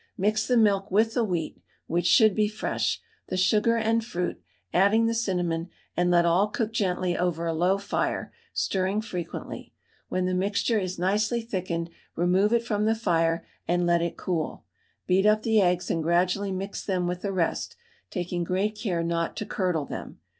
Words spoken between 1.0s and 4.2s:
the wheat (which should be fresh), the sugar and